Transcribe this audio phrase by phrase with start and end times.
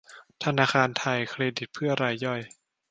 [0.43, 2.41] ธนาคารไทยเครดิตเพื่อรายย่อย